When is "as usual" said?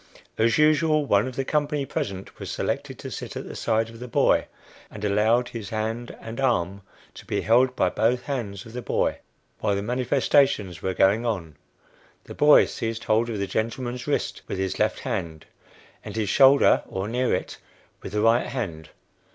0.35-1.05